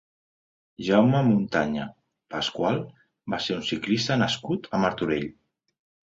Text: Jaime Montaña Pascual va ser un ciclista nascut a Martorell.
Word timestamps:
Jaime 0.85 1.19
Montaña 1.25 1.83
Pascual 2.35 2.79
va 3.33 3.39
ser 3.49 3.57
un 3.57 3.61
ciclista 3.67 4.17
nascut 4.23 4.65
a 4.79 4.81
Martorell. 4.85 5.29